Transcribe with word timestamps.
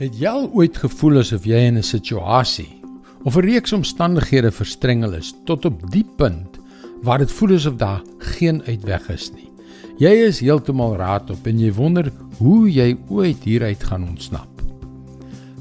Het 0.00 0.14
jy 0.16 0.30
al 0.32 0.46
ooit 0.56 0.78
gevoel 0.80 1.18
asof 1.20 1.44
jy 1.44 1.58
in 1.68 1.76
'n 1.76 1.84
situasie 1.84 2.80
of 3.28 3.36
'n 3.36 3.44
reeks 3.44 3.72
omstandighede 3.76 4.50
verstrengel 4.50 5.12
is 5.12 5.34
tot 5.44 5.64
op 5.64 5.90
die 5.92 6.06
punt 6.16 6.56
waar 7.02 7.18
dit 7.18 7.32
voel 7.32 7.52
asof 7.54 7.76
daar 7.76 8.00
geen 8.18 8.62
uitweg 8.62 9.10
is 9.10 9.30
nie? 9.32 9.50
Jy 9.98 10.12
is 10.28 10.40
heeltemal 10.40 10.96
raad 10.96 11.30
op 11.30 11.46
en 11.46 11.58
jy 11.58 11.72
wonder 11.72 12.12
hoe 12.38 12.72
jy 12.72 12.96
ooit 13.08 13.44
hieruit 13.44 13.84
gaan 13.84 14.08
ontsnap. 14.08 14.48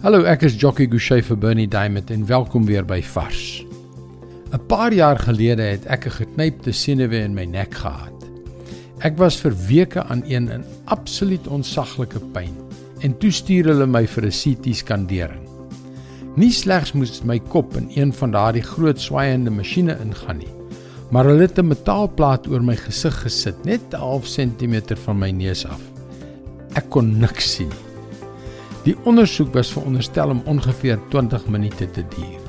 Hallo, 0.01 0.23
ek 0.23 0.43
is 0.43 0.55
Jockey 0.55 0.87
Gouchee 0.87 1.21
vir 1.21 1.37
Bernie 1.37 1.67
Diamond 1.67 2.09
en 2.09 2.25
welkom 2.25 2.65
weer 2.65 2.85
by 2.85 3.01
Vars. 3.01 3.65
'n 4.53 4.65
Paar 4.67 4.93
jaar 4.93 5.19
gelede 5.19 5.63
het 5.63 5.85
ek 5.85 6.05
'n 6.05 6.11
geknypte 6.11 6.71
senuwee 6.71 7.23
in 7.23 7.33
my 7.33 7.43
nek 7.43 7.73
gehad. 7.73 8.23
Ek 8.99 9.17
was 9.17 9.35
vir 9.35 9.53
weke 9.67 10.03
aan 10.03 10.23
een 10.23 10.49
in 10.49 10.63
absoluut 10.85 11.47
onsaglike 11.47 12.19
pyn 12.31 12.69
en 13.01 13.17
toe 13.17 13.31
stuur 13.31 13.65
hulle 13.71 13.87
my 13.87 14.05
vir 14.07 14.25
'n 14.25 14.31
CT 14.31 14.75
skandering. 14.75 15.45
Nie 16.35 16.51
slegs 16.51 16.93
moes 16.93 17.23
my 17.23 17.39
kop 17.39 17.75
in 17.77 17.91
een 17.95 18.13
van 18.13 18.31
daardie 18.31 18.63
groot 18.63 18.99
swaaiende 18.99 19.49
masjiene 19.51 19.97
ingaan 20.01 20.37
nie, 20.37 20.53
maar 21.11 21.25
hulle 21.25 21.41
het 21.41 21.59
'n 21.59 21.67
metaalplaat 21.67 22.47
oor 22.47 22.61
my 22.61 22.75
gesig 22.75 23.21
gesit, 23.23 23.65
net 23.65 23.81
'n 23.93 23.99
half 23.99 24.25
sentimeter 24.27 24.97
van 24.97 25.19
my 25.19 25.31
neus 25.31 25.65
af. 25.65 25.81
Ek 26.75 26.89
kon 26.89 27.19
niks 27.19 27.55
sien 27.55 27.69
nie. 27.69 27.89
Die 28.83 28.95
ondersoek 29.05 29.51
was 29.53 29.71
veronderstel 29.75 30.29
om 30.29 30.41
ongeveer 30.45 30.99
20 31.09 31.47
minute 31.47 31.91
te 31.91 32.03
duur. 32.15 32.39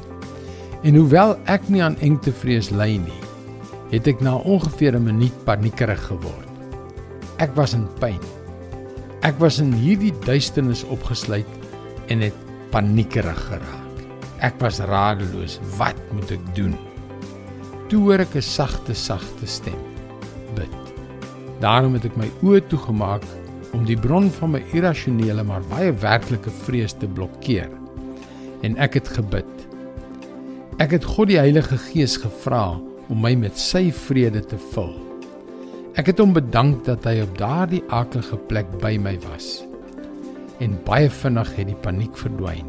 En 0.82 0.94
hoewel 0.94 1.34
ek 1.44 1.68
nie 1.68 1.82
aan 1.82 1.98
engtevrees 2.00 2.70
ly 2.70 2.94
nie, 3.02 3.22
het 3.90 4.06
ek 4.06 4.22
na 4.22 4.36
ongeveer 4.36 4.96
'n 4.96 5.04
minuut 5.04 5.44
paniekerig 5.44 6.06
geword. 6.06 6.48
Ek 7.38 7.54
was 7.56 7.74
in 7.74 7.88
pyn. 7.98 8.39
Ek 9.20 9.36
was 9.36 9.58
in 9.60 9.74
hierdie 9.76 10.14
duisternis 10.24 10.80
opgesluit 10.88 11.48
en 12.08 12.22
het 12.24 12.36
paniekerig 12.72 13.36
geraak. 13.50 13.98
Ek 14.40 14.56
was 14.62 14.78
radeloos. 14.88 15.58
Wat 15.76 15.98
moet 16.16 16.32
ek 16.38 16.46
doen? 16.56 16.72
Toe 17.92 18.00
hoor 18.06 18.24
ek 18.24 18.36
'n 18.36 18.42
sagte, 18.42 18.94
sagte 18.94 19.46
stem. 19.46 19.76
Bid. 20.56 20.72
Daarom 21.60 21.94
het 21.94 22.06
ek 22.06 22.16
my 22.16 22.30
oë 22.42 22.62
toegemaak 22.68 23.24
om 23.72 23.84
die 23.84 23.96
bron 23.96 24.30
van 24.30 24.50
my 24.50 24.62
irrasionele 24.72 25.44
maar 25.44 25.68
baie 25.68 25.92
werklike 25.92 26.50
vrees 26.64 26.92
te 26.92 27.06
blokkeer. 27.06 27.68
En 28.62 28.76
ek 28.78 28.94
het 28.94 29.08
gebid. 29.08 29.52
Ek 30.78 30.90
het 30.90 31.04
God 31.04 31.28
die 31.28 31.38
Heilige 31.38 31.76
Gees 31.76 32.16
gevra 32.16 32.80
om 33.08 33.20
my 33.20 33.34
met 33.34 33.58
sy 33.58 33.92
vrede 33.92 34.40
te 34.40 34.56
vul. 34.72 35.09
Ek 35.98 36.06
het 36.06 36.20
hom 36.22 36.30
bedank 36.36 36.84
dat 36.86 37.02
hy 37.08 37.16
op 37.24 37.32
daardie 37.38 37.82
akelige 37.90 38.36
plek 38.50 38.68
by 38.82 38.92
my 39.02 39.16
was. 39.24 39.64
En 40.62 40.76
baie 40.86 41.08
vinnig 41.10 41.50
het 41.56 41.66
die 41.66 41.80
paniek 41.82 42.14
verdwyn. 42.20 42.68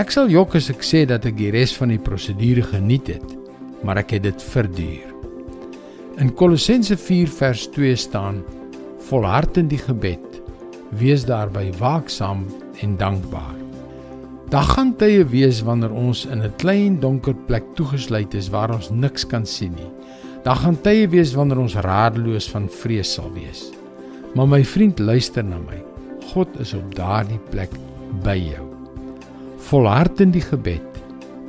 Ek 0.00 0.12
sal 0.12 0.30
jok 0.32 0.56
as 0.56 0.70
ek 0.72 0.84
sê 0.84 1.04
dat 1.08 1.26
ek 1.28 1.36
die 1.36 1.50
res 1.52 1.74
van 1.76 1.92
die 1.92 2.00
prosedure 2.00 2.64
geniet 2.64 3.10
het, 3.12 3.36
maar 3.84 4.00
ek 4.00 4.16
het 4.16 4.24
dit 4.24 4.46
verduur. 4.52 5.12
In 6.16 6.32
Kolossense 6.32 6.96
4 6.96 7.28
vers 7.28 7.66
2 7.76 7.96
staan: 8.00 8.40
Volhard 9.10 9.60
in 9.60 9.68
die 9.68 9.80
gebed, 9.80 10.40
wees 10.96 11.26
daarby 11.28 11.68
waaksaam 11.76 12.46
en 12.80 12.96
dankbaar. 12.96 13.56
Daar 14.48 14.68
gaan 14.72 14.94
tye 14.96 15.24
wees 15.28 15.60
wanneer 15.66 15.92
ons 15.92 16.24
in 16.24 16.40
'n 16.40 16.56
klein 16.56 17.00
donker 17.00 17.34
plek 17.34 17.64
toegesluit 17.74 18.34
is 18.34 18.48
waar 18.48 18.72
ons 18.72 18.90
niks 18.90 19.26
kan 19.26 19.44
sien 19.46 19.74
nie. 19.74 19.92
Daar 20.46 20.60
gaan 20.62 20.76
tye 20.78 21.08
wees 21.10 21.32
wanneer 21.34 21.58
ons 21.58 21.74
radeloos 21.82 22.46
van 22.52 22.68
vrees 22.70 23.16
sal 23.16 23.32
wees. 23.34 23.64
Maar 24.38 24.46
my 24.46 24.60
vriend, 24.62 25.00
luister 25.02 25.42
na 25.42 25.58
my. 25.58 25.80
God 26.30 26.52
is 26.62 26.70
op 26.76 26.92
daardie 26.94 27.40
plek 27.50 27.72
by 28.22 28.36
jou. 28.38 28.66
Volhard 29.66 30.22
in 30.22 30.30
die 30.30 30.44
gebed. 30.44 31.00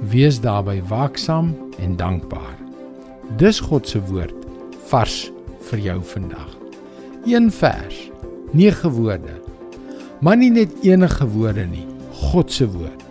Wees 0.10 0.40
daarby 0.42 0.80
waaksaam 0.90 1.54
en 1.78 1.94
dankbaar. 2.00 2.58
Dis 3.38 3.62
God 3.62 3.86
se 3.86 4.02
woord 4.10 4.34
vars 4.90 5.28
vir 5.70 5.84
jou 5.92 6.00
vandag. 6.16 6.50
Een 7.30 7.52
vers, 7.54 8.02
9 8.58 8.96
woorde. 8.98 9.38
Maar 10.26 10.42
nie 10.42 10.50
net 10.58 10.74
enige 10.82 11.30
woorde 11.38 11.70
nie, 11.70 11.86
God 12.32 12.50
se 12.50 12.66
woord. 12.66 13.06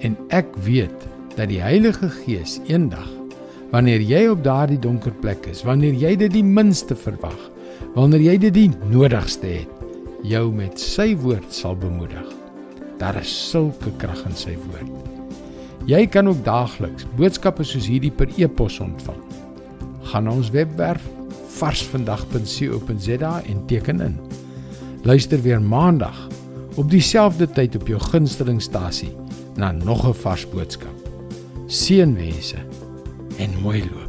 En 0.00 0.16
ek 0.32 0.56
weet 0.64 1.08
dat 1.36 1.50
die 1.52 1.60
Heilige 1.60 2.08
Gees 2.22 2.62
eendag 2.70 3.17
wanneer 3.72 4.00
jy 4.00 4.24
op 4.32 4.44
daardie 4.44 4.78
donker 4.80 5.12
plek 5.22 5.46
is, 5.50 5.62
wanneer 5.66 5.96
jy 5.96 6.14
dit 6.16 6.32
die 6.32 6.44
minste 6.44 6.96
verwag, 6.96 7.38
wanneer 7.94 8.24
jy 8.30 8.36
dit 8.48 8.54
die 8.54 8.70
nodigste 8.88 9.50
het, 9.60 9.84
jou 10.26 10.48
met 10.54 10.80
sy 10.80 11.12
woord 11.20 11.52
sal 11.54 11.76
bemoedig. 11.78 12.26
Daar 12.98 13.20
is 13.20 13.30
sulke 13.50 13.92
krag 14.00 14.24
in 14.26 14.36
sy 14.36 14.56
woord. 14.68 14.90
Jy 15.88 16.02
kan 16.12 16.28
ook 16.28 16.40
daagliks 16.44 17.06
boodskappe 17.16 17.64
soos 17.64 17.86
hierdie 17.88 18.12
per 18.12 18.28
e-pos 18.36 18.80
ontvang. 18.84 19.20
Gaan 20.10 20.26
na 20.26 20.34
ons 20.34 20.50
webwerf 20.52 21.04
varsvandag.co.za 21.58 23.32
en 23.48 23.62
teken 23.70 24.02
in. 24.04 24.18
Luister 25.06 25.40
weer 25.42 25.62
maandag 25.62 26.26
op 26.78 26.90
dieselfde 26.90 27.48
tyd 27.50 27.76
op 27.78 27.88
jou 27.88 28.00
gunstelingstasie 28.10 29.14
na 29.56 29.72
nog 29.72 30.06
'n 30.06 30.14
vars 30.14 30.44
boodskap. 30.50 30.96
Seënwense 31.66 32.67
en 33.38 33.64
Huelva. 33.64 34.07